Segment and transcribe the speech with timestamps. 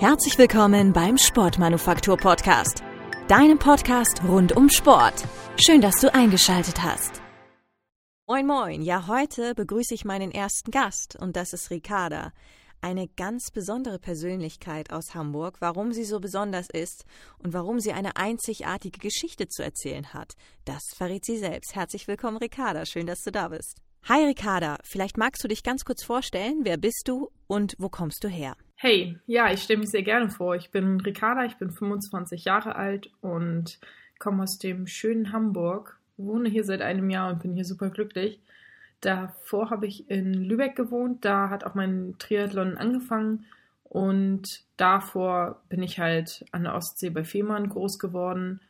[0.00, 2.84] Herzlich willkommen beim Sportmanufaktur Podcast,
[3.26, 5.24] deinem Podcast rund um Sport.
[5.56, 7.20] Schön, dass du eingeschaltet hast.
[8.28, 12.32] Moin moin, ja heute begrüße ich meinen ersten Gast und das ist Ricarda,
[12.80, 17.04] eine ganz besondere Persönlichkeit aus Hamburg, warum sie so besonders ist
[17.42, 20.34] und warum sie eine einzigartige Geschichte zu erzählen hat.
[20.64, 21.74] Das verrät sie selbst.
[21.74, 23.78] Herzlich willkommen Ricarda, schön, dass du da bist.
[24.04, 28.22] Hi Ricarda, vielleicht magst du dich ganz kurz vorstellen, wer bist du und wo kommst
[28.22, 28.54] du her?
[28.80, 30.54] Hey, ja, ich stelle mich sehr gerne vor.
[30.54, 33.80] Ich bin Ricarda, ich bin 25 Jahre alt und
[34.20, 38.40] komme aus dem schönen Hamburg, wohne hier seit einem Jahr und bin hier super glücklich.
[39.00, 43.46] Davor habe ich in Lübeck gewohnt, da hat auch mein Triathlon angefangen
[43.82, 44.46] und
[44.76, 48.60] davor bin ich halt an der Ostsee bei Fehmarn groß geworden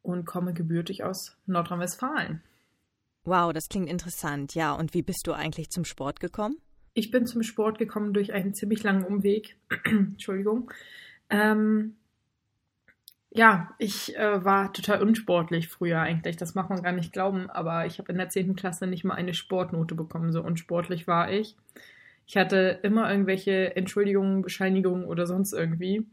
[0.00, 2.40] und komme gebürtig aus Nordrhein-Westfalen.
[3.24, 4.54] Wow, das klingt interessant.
[4.54, 6.56] Ja, und wie bist du eigentlich zum Sport gekommen?
[6.98, 9.56] Ich bin zum Sport gekommen durch einen ziemlich langen Umweg.
[9.84, 10.72] Entschuldigung.
[11.28, 11.96] Ähm,
[13.28, 16.38] ja, ich äh, war total unsportlich früher eigentlich.
[16.38, 18.56] Das mag man gar nicht glauben, aber ich habe in der 10.
[18.56, 20.32] Klasse nicht mal eine Sportnote bekommen.
[20.32, 21.54] So unsportlich war ich.
[22.26, 26.06] Ich hatte immer irgendwelche Entschuldigungen, Bescheinigungen oder sonst irgendwie.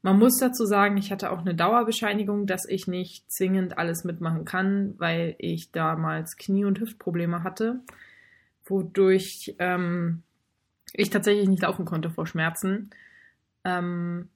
[0.00, 4.46] Man muss dazu sagen, ich hatte auch eine Dauerbescheinigung, dass ich nicht zwingend alles mitmachen
[4.46, 7.82] kann, weil ich damals Knie- und Hüftprobleme hatte,
[8.66, 10.22] wodurch ähm,
[10.92, 12.90] ich tatsächlich nicht laufen konnte vor Schmerzen.
[13.64, 14.28] Ähm,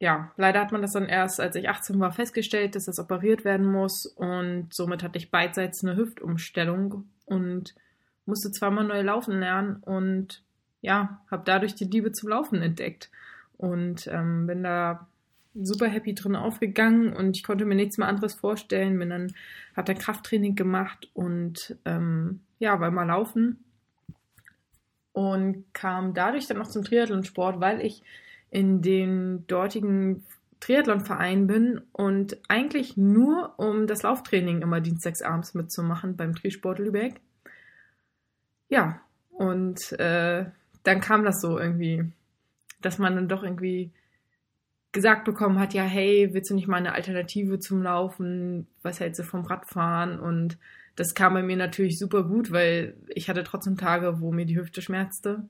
[0.00, 3.44] ja, leider hat man das dann erst, als ich 18 war, festgestellt, dass das operiert
[3.44, 7.74] werden muss und somit hatte ich beidseits eine Hüftumstellung und
[8.26, 10.44] musste zweimal neu laufen lernen und
[10.80, 13.10] ja, habe dadurch die Liebe zum Laufen entdeckt
[13.56, 15.08] und ähm, bin da
[15.62, 18.98] super happy drin aufgegangen und ich konnte mir nichts mehr anderes vorstellen.
[18.98, 19.32] Bin dann,
[19.76, 23.64] habe dann Krafttraining gemacht und ähm, ja, war mal laufen
[25.12, 28.02] und kam dadurch dann noch zum Triathlonsport, weil ich
[28.50, 30.24] in den dortigen
[30.60, 37.20] Triathlonverein bin und eigentlich nur um das Lauftraining immer dienstagsabends mitzumachen beim Trisport Lübeck.
[38.68, 39.00] Ja,
[39.30, 40.46] und äh,
[40.82, 42.12] dann kam das so irgendwie
[42.80, 43.90] dass man dann doch irgendwie
[44.92, 48.66] gesagt bekommen hat, ja, hey, willst du nicht mal eine Alternative zum Laufen?
[48.82, 50.18] Was hältst du vom Radfahren?
[50.18, 50.58] Und
[50.96, 54.58] das kam bei mir natürlich super gut, weil ich hatte trotzdem Tage, wo mir die
[54.58, 55.48] Hüfte schmerzte.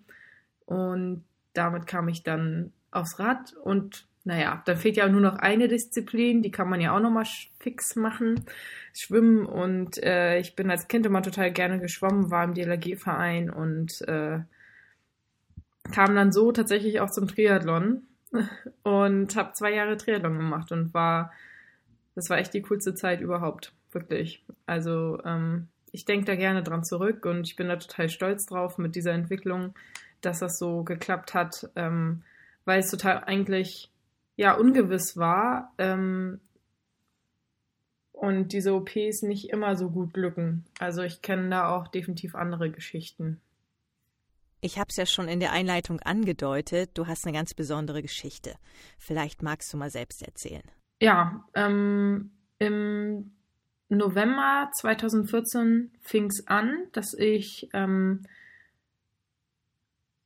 [0.66, 5.69] Und damit kam ich dann aufs Rad und naja, dann fehlt ja nur noch eine
[5.69, 7.25] Disziplin, die kann man ja auch nochmal
[7.60, 8.44] fix machen.
[8.93, 14.03] Schwimmen und äh, ich bin als Kind immer total gerne geschwommen, war im DLRG-Verein und
[14.03, 14.41] äh,
[15.93, 18.08] kam dann so tatsächlich auch zum Triathlon
[18.83, 21.33] und habe zwei Jahre Triathlon gemacht und war,
[22.15, 24.44] das war echt die coolste Zeit überhaupt, wirklich.
[24.66, 28.78] Also ähm, ich denke da gerne dran zurück und ich bin da total stolz drauf
[28.78, 29.75] mit dieser Entwicklung,
[30.21, 32.22] dass das so geklappt hat, ähm,
[32.65, 33.91] weil es total eigentlich
[34.37, 36.41] ja ungewiss war ähm,
[38.12, 40.65] und diese OPs nicht immer so gut glücken.
[40.78, 43.41] Also ich kenne da auch definitiv andere Geschichten.
[44.61, 48.55] Ich habe es ja schon in der Einleitung angedeutet, du hast eine ganz besondere Geschichte.
[48.99, 50.65] Vielleicht magst du mal selbst erzählen.
[51.01, 53.33] Ja, ähm, im
[53.89, 58.25] November 2014 fing es an, dass ich ähm,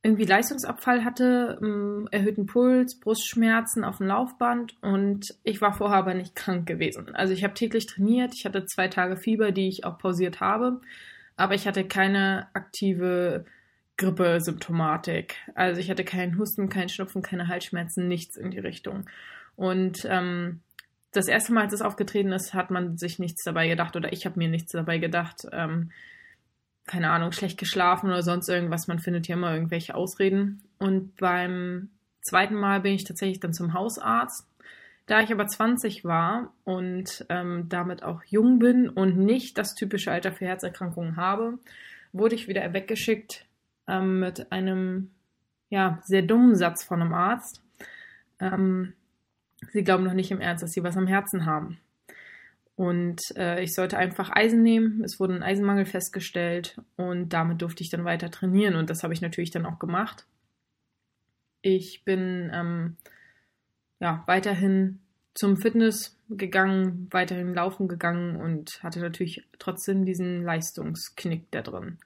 [0.01, 6.13] irgendwie Leistungsabfall hatte, ähm, erhöhten Puls, Brustschmerzen auf dem Laufband und ich war vorher aber
[6.13, 7.15] nicht krank gewesen.
[7.15, 10.81] Also ich habe täglich trainiert, ich hatte zwei Tage Fieber, die ich auch pausiert habe,
[11.37, 13.45] aber ich hatte keine aktive
[13.97, 15.35] Grippesymptomatik.
[15.55, 19.05] Also ich hatte keinen Husten, keinen Schnupfen, keine Halsschmerzen, nichts in die Richtung.
[19.55, 20.61] Und ähm,
[21.11, 24.25] das erste Mal, als es aufgetreten ist, hat man sich nichts dabei gedacht oder ich
[24.25, 25.43] habe mir nichts dabei gedacht.
[25.51, 25.91] Ähm,
[26.85, 28.87] keine Ahnung, schlecht geschlafen oder sonst irgendwas.
[28.87, 30.63] Man findet ja immer irgendwelche Ausreden.
[30.79, 31.89] Und beim
[32.21, 34.47] zweiten Mal bin ich tatsächlich dann zum Hausarzt.
[35.05, 40.11] Da ich aber 20 war und ähm, damit auch jung bin und nicht das typische
[40.11, 41.59] Alter für Herzerkrankungen habe,
[42.13, 43.45] wurde ich wieder weggeschickt
[43.87, 45.11] ähm, mit einem
[45.69, 47.61] ja, sehr dummen Satz von einem Arzt.
[48.39, 48.93] Ähm,
[49.71, 51.79] sie glauben noch nicht im Ernst, dass sie was am Herzen haben.
[52.75, 55.03] Und äh, ich sollte einfach Eisen nehmen.
[55.03, 59.13] Es wurde ein Eisenmangel festgestellt und damit durfte ich dann weiter trainieren und das habe
[59.13, 60.25] ich natürlich dann auch gemacht.
[61.61, 62.97] Ich bin ähm,
[63.99, 64.99] ja weiterhin
[65.35, 71.97] zum Fitness gegangen, weiterhin laufen gegangen und hatte natürlich trotzdem diesen Leistungsknick da drin.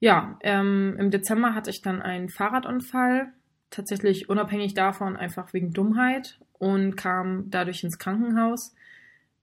[0.00, 3.32] Ja, ähm, im Dezember hatte ich dann einen Fahrradunfall,
[3.70, 8.74] tatsächlich unabhängig davon, einfach wegen Dummheit und kam dadurch ins Krankenhaus.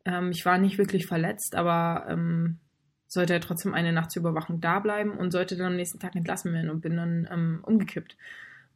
[0.05, 2.59] Ähm, ich war nicht wirklich verletzt, aber ähm,
[3.07, 6.15] sollte ja trotzdem eine Nacht zur Überwachung da bleiben und sollte dann am nächsten Tag
[6.15, 8.15] entlassen werden und bin dann ähm, umgekippt.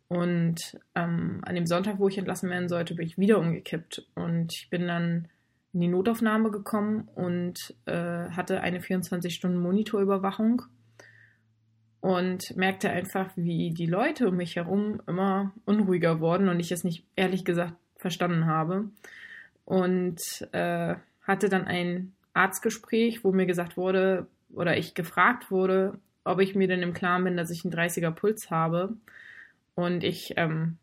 [0.10, 4.08] Und ähm, an dem Sonntag, wo ich entlassen werden sollte, bin ich wieder umgekippt.
[4.16, 5.28] Und ich bin dann
[5.72, 10.64] in die Notaufnahme gekommen und äh, hatte eine 24-Stunden-Monitorüberwachung
[12.02, 16.84] und merkte einfach, wie die Leute um mich herum immer unruhiger wurden und ich es
[16.84, 18.90] nicht ehrlich gesagt verstanden habe.
[19.66, 20.20] Und
[20.54, 26.56] äh, hatte dann ein Arztgespräch, wo mir gesagt wurde oder ich gefragt wurde, ob ich
[26.56, 28.96] mir denn im Klaren bin, dass ich einen 30er Puls habe.
[29.76, 30.78] Und ich, ähm,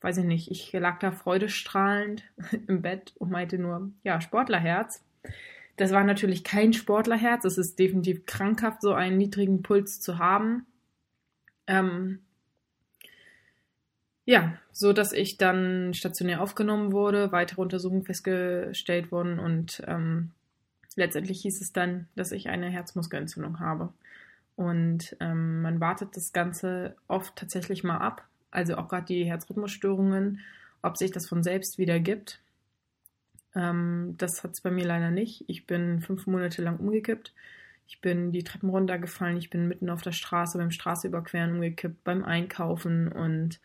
[0.00, 2.24] weiß ich nicht, ich lag da freudestrahlend
[2.66, 5.04] im Bett und meinte nur, ja, Sportlerherz.
[5.78, 7.44] Das war natürlich kein Sportlerherz.
[7.44, 10.66] Es ist definitiv krankhaft, so einen niedrigen Puls zu haben.
[11.68, 12.18] Ähm,
[14.24, 20.32] ja, so dass ich dann stationär aufgenommen wurde, weitere Untersuchungen festgestellt wurden und ähm,
[20.96, 23.92] letztendlich hieß es dann, dass ich eine Herzmuskelentzündung habe.
[24.56, 30.40] Und ähm, man wartet das Ganze oft tatsächlich mal ab, also auch gerade die Herzrhythmusstörungen,
[30.82, 32.40] ob sich das von selbst wieder gibt.
[33.54, 35.44] Ähm, das hat es bei mir leider nicht.
[35.48, 37.34] Ich bin fünf Monate lang umgekippt.
[37.86, 39.38] Ich bin die Treppen runtergefallen.
[39.38, 43.60] Ich bin mitten auf der Straße beim Straßeüberqueren umgekippt, beim Einkaufen und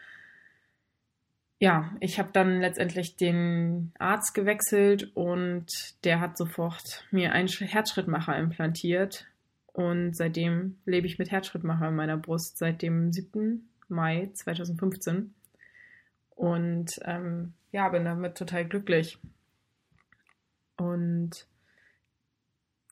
[1.64, 5.68] ja, ich habe dann letztendlich den Arzt gewechselt und
[6.04, 9.28] der hat sofort mir einen Herzschrittmacher implantiert.
[9.68, 13.70] Und seitdem lebe ich mit Herzschrittmacher in meiner Brust, seit dem 7.
[13.88, 15.34] Mai 2015.
[16.32, 19.18] Und ähm, ja, bin damit total glücklich.
[20.78, 21.48] Und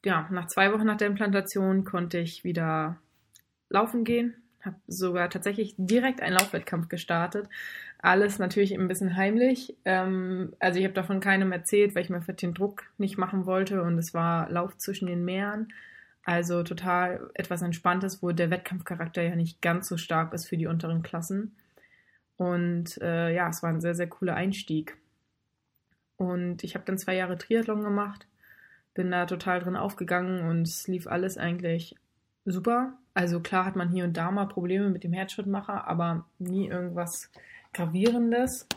[0.03, 2.97] ja, nach zwei Wochen nach der Implantation konnte ich wieder
[3.69, 4.35] laufen gehen.
[4.61, 7.49] Habe sogar tatsächlich direkt einen Laufwettkampf gestartet.
[7.99, 9.75] Alles natürlich ein bisschen heimlich.
[9.85, 13.45] Ähm, also ich habe davon keinem erzählt, weil ich mir für den Druck nicht machen
[13.45, 13.81] wollte.
[13.83, 15.73] Und es war Lauf zwischen den Meeren.
[16.23, 20.67] Also total etwas Entspanntes, wo der Wettkampfcharakter ja nicht ganz so stark ist für die
[20.67, 21.55] unteren Klassen.
[22.37, 24.97] Und äh, ja, es war ein sehr, sehr cooler Einstieg.
[26.21, 28.27] Und ich habe dann zwei Jahre Triathlon gemacht,
[28.93, 31.95] bin da total drin aufgegangen und es lief alles eigentlich
[32.45, 32.93] super.
[33.15, 37.31] Also klar hat man hier und da mal Probleme mit dem Herzschrittmacher, aber nie irgendwas
[37.73, 38.67] Gravierendes.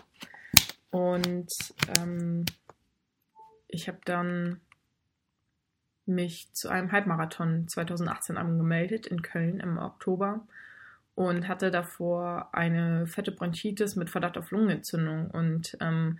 [0.90, 1.50] Und
[1.98, 2.46] ähm,
[3.68, 4.62] ich habe dann
[6.06, 10.46] mich zu einem Halbmarathon 2018 angemeldet in Köln im Oktober
[11.14, 16.18] und hatte davor eine fette Bronchitis mit Verdacht auf Lungenentzündung und ähm,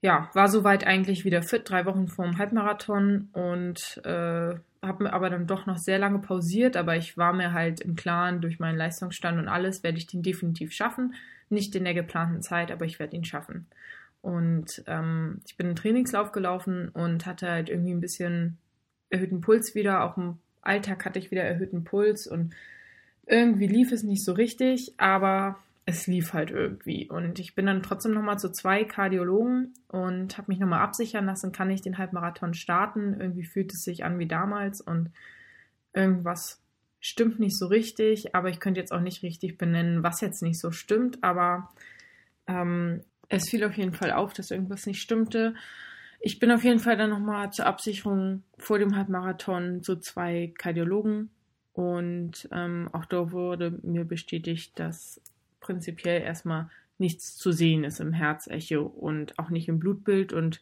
[0.00, 5.12] ja, war soweit eigentlich wieder fit, drei Wochen vor dem Halbmarathon und äh, habe mir
[5.12, 8.60] aber dann doch noch sehr lange pausiert, aber ich war mir halt im Klaren durch
[8.60, 11.14] meinen Leistungsstand und alles, werde ich den definitiv schaffen.
[11.50, 13.66] Nicht in der geplanten Zeit, aber ich werde ihn schaffen.
[14.20, 18.58] Und ähm, ich bin einen Trainingslauf gelaufen und hatte halt irgendwie ein bisschen
[19.10, 20.04] erhöhten Puls wieder.
[20.04, 22.54] Auch im Alltag hatte ich wieder erhöhten Puls und
[23.26, 25.58] irgendwie lief es nicht so richtig, aber
[25.88, 27.08] es lief halt irgendwie.
[27.08, 31.50] Und ich bin dann trotzdem nochmal zu zwei Kardiologen und habe mich nochmal absichern lassen,
[31.50, 33.18] kann ich den Halbmarathon starten.
[33.18, 35.10] Irgendwie fühlt es sich an wie damals und
[35.94, 36.60] irgendwas
[37.00, 40.60] stimmt nicht so richtig, aber ich könnte jetzt auch nicht richtig benennen, was jetzt nicht
[40.60, 41.70] so stimmt, aber
[42.46, 43.00] ähm,
[43.30, 45.54] es fiel auf jeden Fall auf, dass irgendwas nicht stimmte.
[46.20, 51.30] Ich bin auf jeden Fall dann nochmal zur Absicherung vor dem Halbmarathon zu zwei Kardiologen
[51.72, 55.22] und ähm, auch da wurde mir bestätigt, dass
[55.60, 60.32] prinzipiell erstmal nichts zu sehen ist im Herzecho und auch nicht im Blutbild.
[60.32, 60.60] Und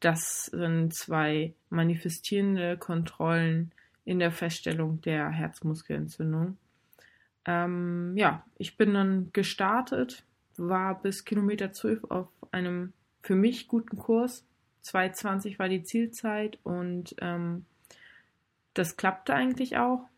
[0.00, 3.72] das sind zwei manifestierende Kontrollen
[4.04, 6.56] in der Feststellung der Herzmuskelentzündung.
[7.44, 10.24] Ähm, ja, ich bin dann gestartet,
[10.56, 14.44] war bis Kilometer 12 auf einem für mich guten Kurs.
[14.84, 17.66] 2,20 war die Zielzeit und ähm,
[18.74, 20.08] das klappte eigentlich auch.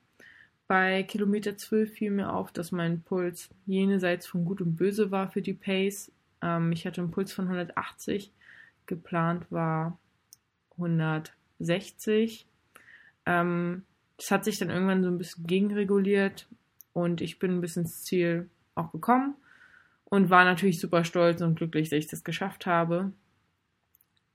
[0.69, 5.31] Bei Kilometer 12 fiel mir auf, dass mein Puls jenseits von Gut und Böse war
[5.31, 6.13] für die Pace.
[6.43, 8.31] Ähm, ich hatte einen Puls von 180,
[8.85, 9.99] geplant war
[10.73, 12.47] 160.
[13.25, 13.83] Ähm,
[14.19, 16.47] das hat sich dann irgendwann so ein bisschen gegenreguliert
[16.93, 19.37] und ich bin bis ins Ziel auch gekommen
[20.05, 23.13] und war natürlich super stolz und glücklich, dass ich das geschafft habe.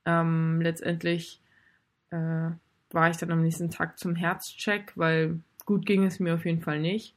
[0.05, 1.41] Ähm, letztendlich
[2.09, 2.49] äh,
[2.89, 6.61] war ich dann am nächsten Tag zum Herzcheck, weil gut ging es mir auf jeden
[6.61, 7.15] Fall nicht.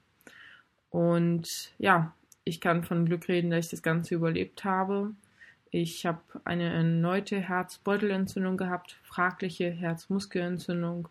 [0.91, 5.15] Und ja, ich kann von Glück reden, dass ich das Ganze überlebt habe.
[5.71, 11.09] Ich habe eine erneute Herzbeutelentzündung gehabt, fragliche Herzmuskelentzündung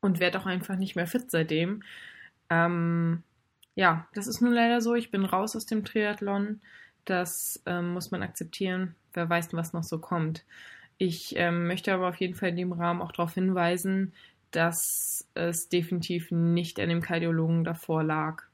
[0.00, 1.82] und werde auch einfach nicht mehr fit seitdem.
[2.50, 3.22] Ähm,
[3.74, 4.94] ja, das ist nun leider so.
[4.94, 6.60] Ich bin raus aus dem Triathlon.
[7.04, 8.94] Das ähm, muss man akzeptieren.
[9.14, 10.44] Wer weiß, was noch so kommt.
[10.98, 14.12] Ich ähm, möchte aber auf jeden Fall in dem Rahmen auch darauf hinweisen,
[14.52, 18.44] dass es definitiv nicht an dem Kardiologen davor lag.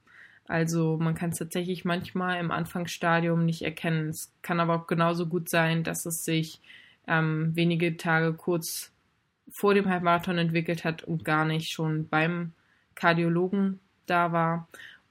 [0.47, 4.09] Also man kann es tatsächlich manchmal im Anfangsstadium nicht erkennen.
[4.09, 6.61] Es kann aber auch genauso gut sein, dass es sich
[7.07, 8.93] ähm, wenige Tage kurz
[9.51, 12.53] vor dem Halbmarathon entwickelt hat und gar nicht schon beim
[12.95, 14.69] Kardiologen da war.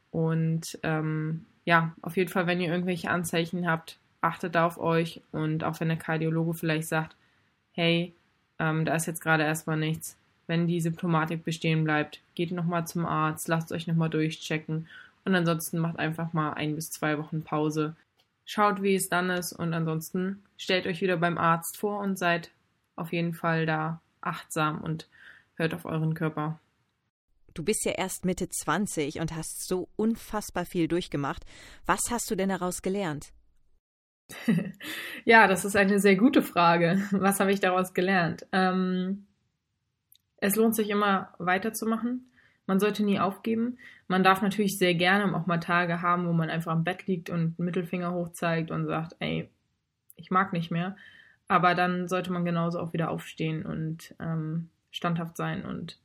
[0.09, 5.63] Und ähm, ja, auf jeden Fall, wenn ihr irgendwelche Anzeichen habt, achtet auf euch und
[5.63, 7.15] auch wenn der Kardiologe vielleicht sagt,
[7.73, 8.13] hey,
[8.57, 10.17] ähm, da ist jetzt gerade erstmal nichts.
[10.47, 14.87] Wenn die Symptomatik bestehen bleibt, geht nochmal zum Arzt, lasst euch nochmal durchchecken
[15.25, 17.95] und ansonsten macht einfach mal ein bis zwei Wochen Pause.
[18.45, 22.49] Schaut, wie es dann ist und ansonsten stellt euch wieder beim Arzt vor und seid
[22.95, 25.07] auf jeden Fall da achtsam und
[25.55, 26.59] hört auf euren Körper.
[27.53, 31.43] Du bist ja erst Mitte 20 und hast so unfassbar viel durchgemacht.
[31.85, 33.33] Was hast du denn daraus gelernt?
[35.25, 37.01] ja, das ist eine sehr gute Frage.
[37.11, 38.45] Was habe ich daraus gelernt?
[38.51, 39.25] Ähm,
[40.37, 42.31] es lohnt sich immer weiterzumachen.
[42.65, 43.77] Man sollte nie aufgeben.
[44.07, 47.29] Man darf natürlich sehr gerne auch mal Tage haben, wo man einfach am Bett liegt
[47.29, 49.49] und Mittelfinger hoch zeigt und sagt, ey,
[50.15, 50.95] ich mag nicht mehr.
[51.47, 55.97] Aber dann sollte man genauso auch wieder aufstehen und ähm, standhaft sein und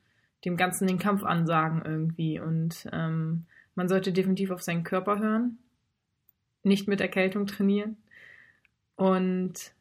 [0.45, 2.39] dem Ganzen den Kampf ansagen irgendwie.
[2.39, 5.59] Und ähm, man sollte definitiv auf seinen Körper hören,
[6.63, 7.97] nicht mit Erkältung trainieren.
[8.95, 9.73] Und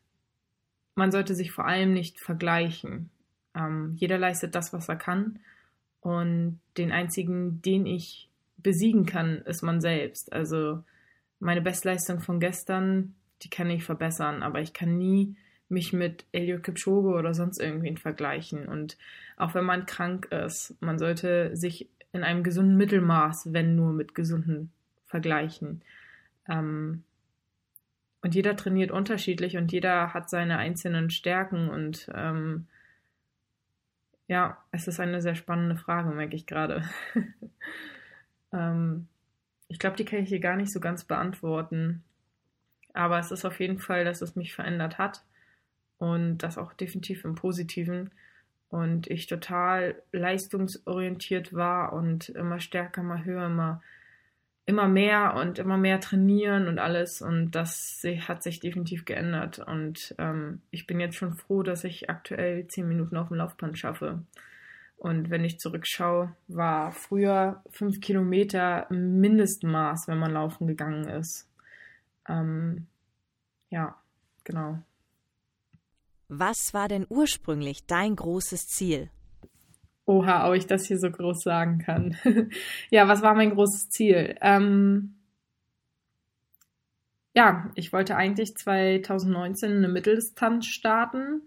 [0.95, 3.11] man sollte sich vor allem nicht vergleichen.
[3.55, 5.39] Ähm, jeder leistet das, was er kann.
[6.01, 10.33] Und den einzigen, den ich besiegen kann, ist man selbst.
[10.33, 10.83] Also
[11.39, 15.35] meine Bestleistung von gestern, die kann ich verbessern, aber ich kann nie
[15.69, 18.67] mich mit Elio Kipchoge oder sonst irgendwen vergleichen.
[18.67, 18.97] Und
[19.37, 24.13] auch wenn man krank ist, man sollte sich in einem gesunden Mittelmaß, wenn nur mit
[24.13, 24.71] gesunden,
[25.05, 25.81] vergleichen.
[26.47, 27.03] Ähm,
[28.21, 32.67] und jeder trainiert unterschiedlich und jeder hat seine einzelnen Stärken und ähm,
[34.31, 36.89] ja, es ist eine sehr spannende Frage, merke ich gerade.
[38.53, 39.09] ähm,
[39.67, 42.01] ich glaube, die kann ich hier gar nicht so ganz beantworten.
[42.93, 45.25] Aber es ist auf jeden Fall, dass es mich verändert hat
[45.97, 48.09] und das auch definitiv im Positiven
[48.69, 53.83] und ich total leistungsorientiert war und immer stärker, immer höher, immer,
[54.65, 60.15] immer mehr und immer mehr trainieren und alles und das hat sich definitiv geändert und
[60.17, 64.23] ähm, ich bin jetzt schon froh, dass ich aktuell zehn Minuten auf dem Laufband schaffe.
[64.97, 71.49] Und wenn ich zurückschaue, war früher fünf Kilometer Mindestmaß, wenn man laufen gegangen ist.
[72.29, 72.85] Ähm,
[73.71, 73.95] ja,
[74.43, 74.77] genau.
[76.27, 79.09] Was war denn ursprünglich dein großes Ziel?
[80.05, 82.17] Oha, ob ich das hier so groß sagen kann.
[82.89, 84.35] ja, was war mein großes Ziel?
[84.41, 85.15] Ähm,
[87.33, 91.41] ja, ich wollte eigentlich 2019 eine Mitteldistanz starten.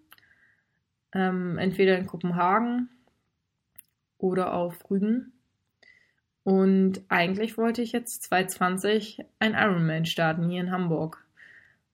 [1.12, 2.88] Ähm, entweder in Kopenhagen
[4.18, 5.32] oder auf Rügen.
[6.42, 11.24] Und eigentlich wollte ich jetzt 2020 ein Ironman starten hier in Hamburg.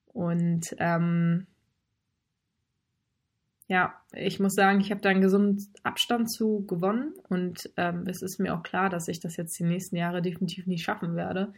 [0.06, 1.46] Und ähm,
[3.70, 8.20] ja, ich muss sagen, ich habe da einen gesunden Abstand zu gewonnen und ähm, es
[8.20, 11.54] ist mir auch klar, dass ich das jetzt die nächsten Jahre definitiv nicht schaffen werde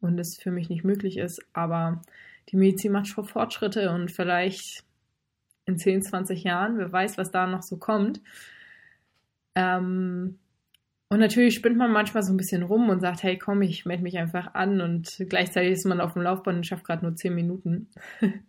[0.00, 1.42] und es für mich nicht möglich ist.
[1.52, 2.00] Aber
[2.48, 4.84] die Medizin macht schon Fortschritte und vielleicht
[5.66, 8.22] in 10, 20 Jahren, wer weiß, was da noch so kommt.
[9.54, 10.38] Ähm,
[11.10, 14.02] und natürlich spinnt man manchmal so ein bisschen rum und sagt, hey komm, ich melde
[14.02, 17.34] mich einfach an und gleichzeitig ist man auf dem Laufband und schafft gerade nur 10
[17.34, 17.88] Minuten.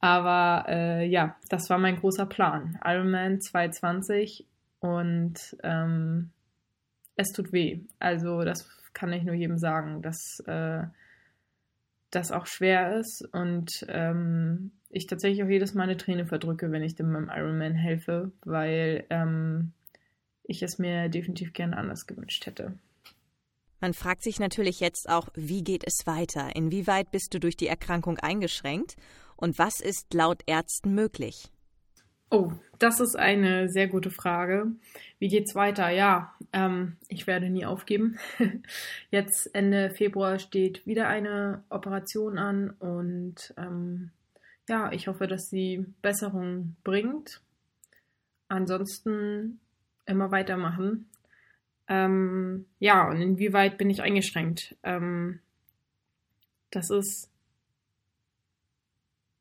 [0.00, 2.78] Aber äh, ja, das war mein großer Plan.
[2.84, 4.46] Ironman 220
[4.80, 6.30] und ähm,
[7.16, 7.80] es tut weh.
[7.98, 10.84] Also das kann ich nur jedem sagen, dass äh,
[12.10, 16.82] das auch schwer ist und ähm, ich tatsächlich auch jedes Mal eine Träne verdrücke, wenn
[16.82, 19.72] ich dem beim Ironman helfe, weil ähm,
[20.44, 22.78] ich es mir definitiv gerne anders gewünscht hätte.
[23.80, 26.56] Man fragt sich natürlich jetzt auch, wie geht es weiter?
[26.56, 28.96] Inwieweit bist du durch die Erkrankung eingeschränkt?
[29.40, 31.48] Und was ist laut Ärzten möglich?
[32.30, 34.72] Oh, das ist eine sehr gute Frage.
[35.18, 35.88] Wie geht's weiter?
[35.90, 38.18] Ja, ähm, ich werde nie aufgeben.
[39.10, 44.10] Jetzt Ende Februar steht wieder eine Operation an und ähm,
[44.68, 47.40] ja, ich hoffe, dass sie Besserung bringt.
[48.48, 49.60] Ansonsten
[50.04, 51.08] immer weitermachen.
[51.86, 54.76] Ähm, ja, und inwieweit bin ich eingeschränkt?
[54.82, 55.40] Ähm,
[56.70, 57.30] das ist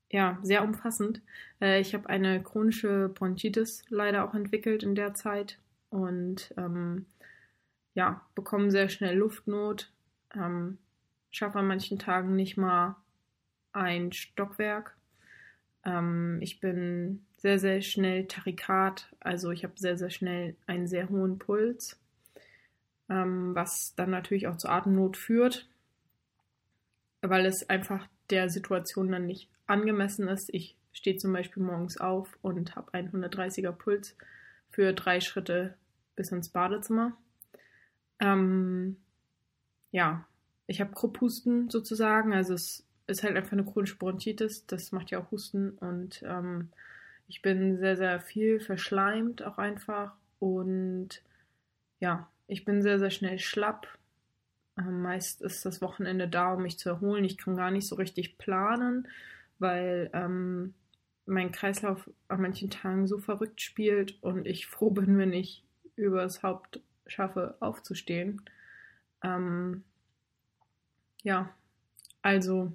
[0.09, 1.21] ja, sehr umfassend.
[1.61, 5.59] Äh, ich habe eine chronische Bronchitis leider auch entwickelt in der Zeit
[5.89, 7.05] und ähm,
[7.93, 9.91] ja, bekomme sehr schnell Luftnot,
[10.35, 10.77] ähm,
[11.31, 12.95] schaffe an manchen Tagen nicht mal
[13.73, 14.95] ein Stockwerk.
[15.85, 21.09] Ähm, ich bin sehr, sehr schnell Tarikat, also ich habe sehr, sehr schnell einen sehr
[21.09, 21.99] hohen Puls.
[23.09, 25.67] ähm, was dann natürlich auch zur Atemnot führt,
[27.21, 30.53] weil es einfach der Situation dann nicht angemessen ist.
[30.53, 34.15] Ich stehe zum Beispiel morgens auf und habe einen 130er Puls
[34.69, 35.75] für drei Schritte
[36.15, 37.15] bis ins Badezimmer.
[38.19, 38.98] Ähm,
[39.91, 40.25] ja,
[40.65, 45.19] ich habe Krupphusten sozusagen, also es ist halt einfach eine chronische Bronchitis, das macht ja
[45.19, 46.69] auch Husten und ähm,
[47.27, 51.22] ich bin sehr, sehr viel verschleimt auch einfach und
[52.00, 53.88] ja, ich bin sehr, sehr schnell schlapp.
[54.77, 57.24] Meist ist das Wochenende da, um mich zu erholen.
[57.24, 59.07] Ich kann gar nicht so richtig planen,
[59.60, 60.74] weil ähm,
[61.25, 65.63] mein Kreislauf an manchen Tagen so verrückt spielt und ich froh bin, wenn ich
[65.96, 68.41] übers Haupt schaffe, aufzustehen.
[69.24, 69.84] Ähm,
[71.24, 71.50] ja,
[72.22, 72.72] also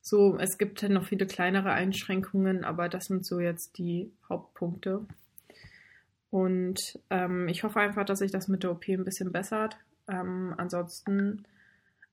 [0.00, 5.06] so, es gibt halt noch viele kleinere Einschränkungen, aber das sind so jetzt die Hauptpunkte.
[6.30, 9.78] Und ähm, ich hoffe einfach, dass sich das mit der OP ein bisschen bessert.
[10.08, 11.44] Ähm, ansonsten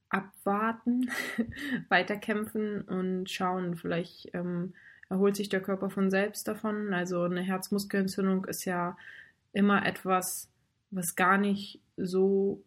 [0.10, 1.10] abwarten,
[1.90, 3.76] weiterkämpfen und schauen.
[3.76, 4.74] Vielleicht ähm,
[5.10, 6.94] erholt sich der Körper von selbst davon.
[6.94, 8.98] Also eine Herzmuskelentzündung ist ja
[9.54, 10.50] immer etwas,
[10.92, 12.64] was gar nicht so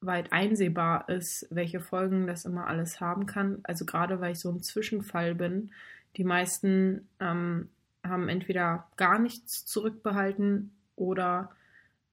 [0.00, 3.60] weit einsehbar ist, welche Folgen das immer alles haben kann.
[3.64, 5.70] Also gerade weil ich so ein Zwischenfall bin.
[6.16, 7.68] Die meisten ähm,
[8.04, 11.50] haben entweder gar nichts zurückbehalten oder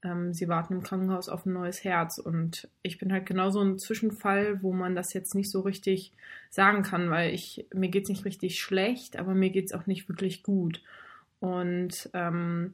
[0.05, 2.19] ähm, sie warten im Krankenhaus auf ein neues Herz.
[2.19, 6.13] Und ich bin halt genau so ein Zwischenfall, wo man das jetzt nicht so richtig
[6.49, 9.87] sagen kann, weil ich, mir geht es nicht richtig schlecht, aber mir geht es auch
[9.87, 10.81] nicht wirklich gut.
[11.39, 12.73] Und ähm,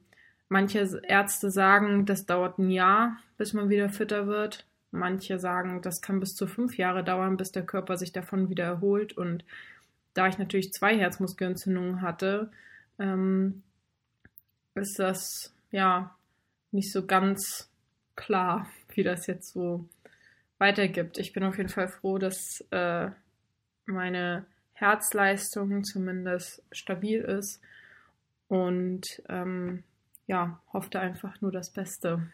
[0.51, 4.65] Manche Ärzte sagen, das dauert ein Jahr, bis man wieder fitter wird.
[4.91, 8.65] Manche sagen, das kann bis zu fünf Jahre dauern, bis der Körper sich davon wieder
[8.65, 9.15] erholt.
[9.15, 9.45] Und
[10.13, 12.51] da ich natürlich zwei Herzmuskelentzündungen hatte,
[12.99, 13.63] ähm,
[14.75, 16.13] ist das ja
[16.71, 17.69] nicht so ganz
[18.15, 19.87] klar, wie das jetzt so
[20.57, 21.17] weitergibt.
[21.17, 23.09] Ich bin auf jeden Fall froh, dass äh,
[23.85, 27.61] meine Herzleistung zumindest stabil ist
[28.47, 29.83] und ähm,
[30.27, 32.31] ja, hoffte einfach nur das Beste.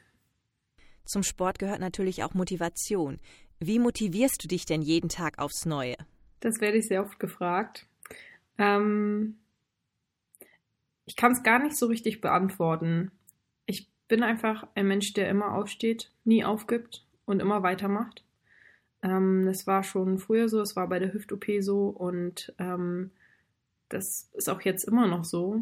[1.05, 3.19] Zum Sport gehört natürlich auch Motivation.
[3.59, 5.95] Wie motivierst du dich denn jeden Tag aufs Neue?
[6.41, 7.87] Das werde ich sehr oft gefragt.
[8.57, 9.37] Ähm,
[11.05, 13.11] ich kann es gar nicht so richtig beantworten.
[14.07, 18.23] Bin einfach ein Mensch, der immer aufsteht, nie aufgibt und immer weitermacht.
[19.03, 23.11] Ähm, das war schon früher so, es war bei der Hüft-OP so und ähm,
[23.89, 25.61] das ist auch jetzt immer noch so.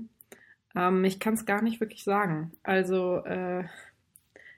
[0.75, 2.51] Ähm, ich kann es gar nicht wirklich sagen.
[2.63, 3.65] Also, äh,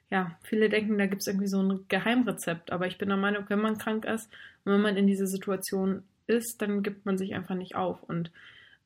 [0.10, 3.45] ja, viele denken, da gibt es irgendwie so ein Geheimrezept, aber ich bin der Meinung,
[3.50, 4.32] wenn man krank ist
[4.63, 8.04] und wenn man in dieser Situation ist, dann gibt man sich einfach nicht auf.
[8.04, 8.32] Und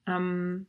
[0.07, 0.65] ähm,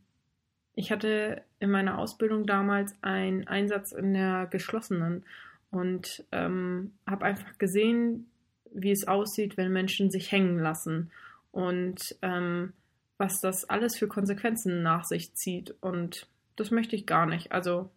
[0.74, 5.24] ich hatte in meiner Ausbildung damals einen Einsatz in der geschlossenen
[5.70, 8.30] und ähm, habe einfach gesehen,
[8.72, 11.10] wie es aussieht, wenn Menschen sich hängen lassen
[11.50, 12.72] und ähm,
[13.18, 15.74] was das alles für Konsequenzen nach sich zieht.
[15.80, 17.52] Und das möchte ich gar nicht.
[17.52, 17.90] Also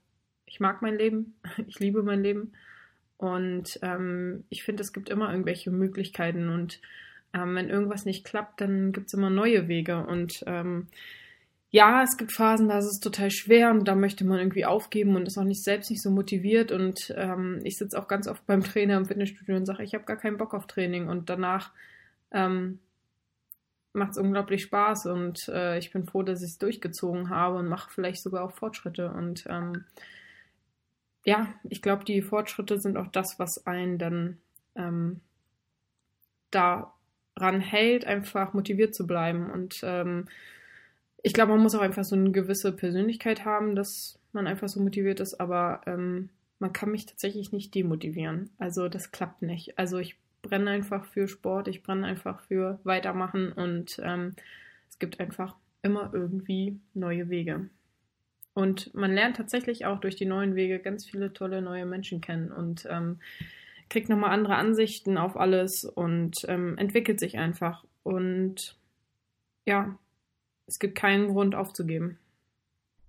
[0.45, 1.35] ich mag mein Leben,
[1.67, 2.53] ich liebe mein Leben
[3.17, 6.81] und ähm, ich finde, es gibt immer irgendwelche Möglichkeiten und
[7.33, 10.87] ähm, wenn irgendwas nicht klappt, dann gibt es immer neue Wege und ähm,
[11.75, 15.17] ja, es gibt Phasen, da ist es total schwer und da möchte man irgendwie aufgeben
[15.17, 18.45] und ist auch nicht selbst nicht so motiviert und ähm, ich sitze auch ganz oft
[18.47, 21.73] beim Trainer im Fitnessstudio und sage, ich habe gar keinen Bock auf Training und danach
[22.31, 22.79] ähm,
[23.91, 27.67] macht es unglaublich Spaß und äh, ich bin froh, dass ich es durchgezogen habe und
[27.67, 29.11] mache vielleicht sogar auch Fortschritte.
[29.11, 29.83] Und ähm,
[31.25, 34.37] ja, ich glaube, die Fortschritte sind auch das, was einen dann
[34.75, 35.19] ähm,
[36.51, 39.51] daran hält, einfach motiviert zu bleiben.
[39.51, 40.29] Und ähm,
[41.25, 44.79] ich glaube, man muss auch einfach so eine gewisse Persönlichkeit haben, dass man einfach so
[44.79, 48.51] motiviert ist, aber ähm, man kann mich tatsächlich nicht demotivieren.
[48.59, 49.79] Also das klappt nicht.
[49.79, 54.35] Also ich brenne einfach für Sport, ich brenne einfach für Weitermachen und ähm,
[54.87, 57.71] es gibt einfach immer irgendwie neue Wege.
[58.53, 62.51] Und man lernt tatsächlich auch durch die neuen Wege ganz viele tolle neue Menschen kennen
[62.51, 63.17] und ähm,
[63.89, 67.83] kriegt nochmal andere Ansichten auf alles und ähm, entwickelt sich einfach.
[68.03, 68.77] Und
[69.65, 69.97] ja,
[70.67, 72.17] es gibt keinen Grund aufzugeben.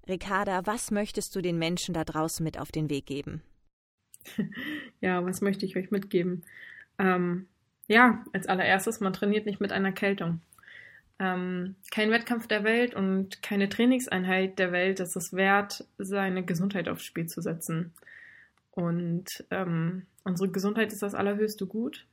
[0.09, 3.43] Ricarda, was möchtest du den Menschen da draußen mit auf den Weg geben?
[5.01, 6.45] ja, was möchte ich euch mitgeben?
[6.99, 7.49] Ähm,
[7.89, 10.41] ja, als allererstes, man trainiert nicht mit einer Kältung.
[11.19, 16.89] Ähm, kein Wettkampf der Welt und keine Trainingseinheit der Welt ist es wert, seine Gesundheit
[16.89, 17.93] aufs Spiel zu setzen.
[18.71, 22.07] Und ähm, unsere Gesundheit ist das allerhöchste Gut.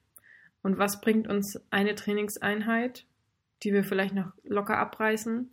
[0.62, 3.06] Und was bringt uns eine Trainingseinheit,
[3.64, 5.52] die wir vielleicht noch locker abreißen,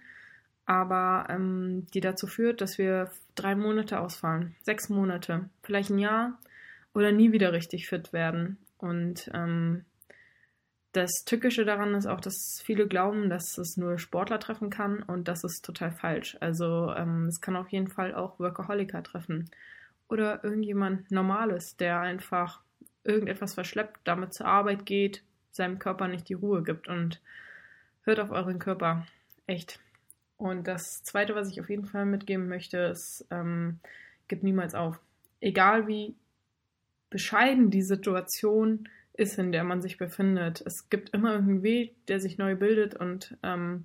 [0.67, 6.39] aber ähm, die dazu führt, dass wir drei Monate ausfallen, sechs Monate, vielleicht ein Jahr
[6.95, 8.59] oder nie wieder richtig fit werden.
[8.79, 9.85] Und ähm,
[10.93, 15.29] das Tückische daran ist auch, dass viele glauben, dass es nur Sportler treffen kann und
[15.29, 16.37] das ist total falsch.
[16.41, 19.51] Also ähm, es kann auf jeden Fall auch Workaholiker treffen
[20.09, 22.61] oder irgendjemand Normales, der einfach
[23.05, 27.21] irgendetwas verschleppt, damit zur Arbeit geht, seinem Körper nicht die Ruhe gibt und
[28.11, 29.07] hört auf euren Körper.
[29.47, 29.81] Echt.
[30.37, 33.79] Und das Zweite, was ich auf jeden Fall mitgeben möchte, ist, ähm,
[34.29, 35.01] gibt niemals auf.
[35.41, 36.17] Egal wie
[37.09, 40.63] bescheiden die Situation ist, in der man sich befindet.
[40.65, 43.85] Es gibt immer irgendeinen Weg, der sich neu bildet und ähm,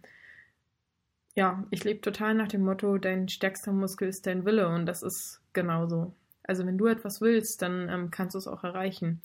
[1.35, 5.03] ja, ich lebe total nach dem Motto, dein stärkster Muskel ist dein Wille und das
[5.03, 6.13] ist genauso.
[6.43, 9.21] Also wenn du etwas willst, dann ähm, kannst du es auch erreichen.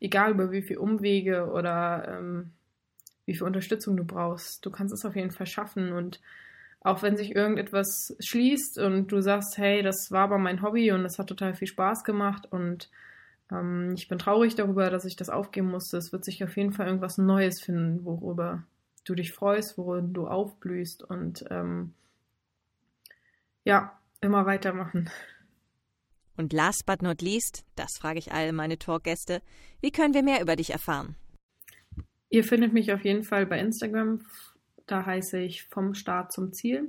[0.00, 2.50] Egal über wie viele Umwege oder ähm,
[3.26, 4.64] wie viel Unterstützung du brauchst.
[4.64, 6.20] Du kannst es auf jeden Fall schaffen und
[6.80, 11.04] auch wenn sich irgendetwas schließt und du sagst, hey, das war aber mein Hobby und
[11.04, 12.90] das hat total viel Spaß gemacht und
[13.52, 15.96] ähm, ich bin traurig darüber, dass ich das aufgeben musste.
[15.96, 18.64] Es wird sich auf jeden Fall irgendwas Neues finden, worüber
[19.04, 21.94] du dich freust, worin du aufblühst und ähm,
[23.64, 25.10] ja, immer weitermachen.
[26.36, 29.42] Und last but not least, das frage ich all meine Talkgäste,
[29.80, 31.16] wie können wir mehr über dich erfahren?
[32.32, 34.20] Ihr findet mich auf jeden Fall bei Instagram.
[34.86, 36.88] Da heiße ich vom Start zum Ziel.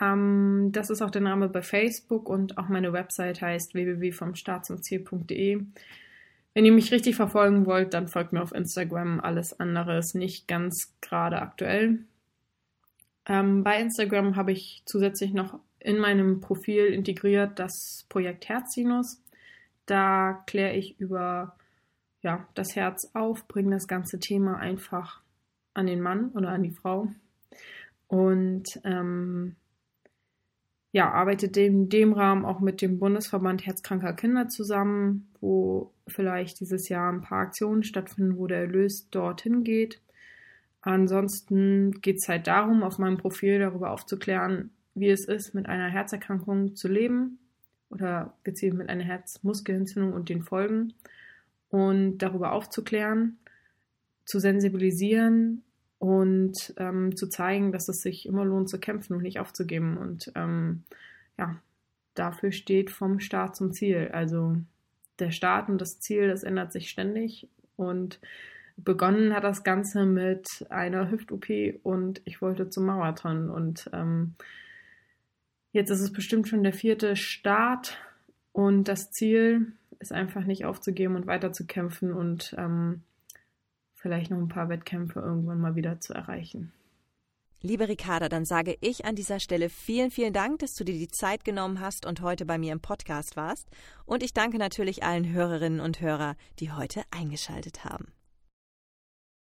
[0.00, 5.60] Ähm, das ist auch der Name bei Facebook und auch meine Website heißt www.vomstartzumziel.de.
[6.54, 9.18] Wenn ihr mich richtig verfolgen wollt, dann folgt mir auf Instagram.
[9.18, 12.04] Alles andere ist nicht ganz gerade aktuell.
[13.26, 19.20] Ähm, bei Instagram habe ich zusätzlich noch in meinem Profil integriert das Projekt Herzsinus.
[19.86, 21.56] Da kläre ich über
[22.24, 25.20] ja, das Herz auf, bringe das ganze Thema einfach
[25.74, 27.08] an den Mann oder an die Frau
[28.08, 29.56] und ähm,
[30.92, 36.88] ja, arbeitet in dem Rahmen auch mit dem Bundesverband Herzkranker Kinder zusammen, wo vielleicht dieses
[36.88, 40.00] Jahr ein paar Aktionen stattfinden, wo der Erlös dorthin geht.
[40.80, 45.88] Ansonsten geht es halt darum, auf meinem Profil darüber aufzuklären, wie es ist, mit einer
[45.88, 47.38] Herzerkrankung zu leben
[47.90, 50.94] oder gezielt mit einer Herzmuskelentzündung und den Folgen
[51.74, 53.36] und darüber aufzuklären,
[54.24, 55.64] zu sensibilisieren
[55.98, 59.96] und ähm, zu zeigen, dass es sich immer lohnt zu kämpfen und nicht aufzugeben.
[59.96, 60.84] Und ähm,
[61.36, 61.56] ja,
[62.14, 64.10] dafür steht vom Start zum Ziel.
[64.12, 64.56] Also
[65.18, 67.48] der Start und das Ziel, das ändert sich ständig.
[67.74, 68.20] Und
[68.76, 71.48] begonnen hat das Ganze mit einer Hüft-OP
[71.82, 73.50] und ich wollte zum Marathon.
[73.50, 74.36] Und ähm,
[75.72, 77.98] jetzt ist es bestimmt schon der vierte Start
[78.54, 83.02] und das Ziel ist einfach nicht aufzugeben und weiter zu kämpfen und ähm,
[83.94, 86.72] vielleicht noch ein paar Wettkämpfe irgendwann mal wieder zu erreichen.
[87.62, 91.08] Liebe Ricarda, dann sage ich an dieser Stelle vielen, vielen Dank, dass du dir die
[91.08, 93.68] Zeit genommen hast und heute bei mir im Podcast warst.
[94.06, 98.12] Und ich danke natürlich allen Hörerinnen und Hörern, die heute eingeschaltet haben.